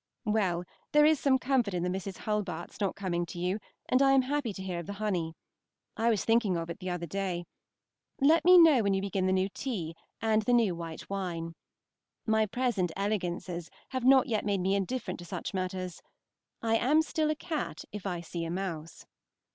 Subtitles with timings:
[0.25, 0.63] Well,
[0.93, 2.17] there is some comfort in the Mrs.
[2.17, 5.35] Hulbart's not coming to you, and I am happy to hear of the honey.
[5.95, 7.45] I was thinking of it the other day.
[8.19, 11.53] Let me know when you begin the new tea and the new white wine.
[12.25, 16.01] My present elegances have not yet made me indifferent to such matters.
[16.63, 19.05] I am still a cat if I see a mouse.